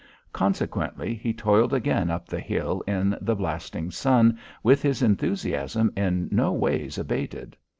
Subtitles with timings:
[0.33, 6.27] Consequently he toiled again up the hill in the blasting sun with his enthusiasm in
[6.31, 7.55] no ways abated.